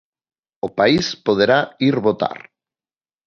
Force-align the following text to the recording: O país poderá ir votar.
O 0.67 0.69
país 0.77 1.05
poderá 1.25 1.59
ir 1.87 1.95
votar. 2.07 2.39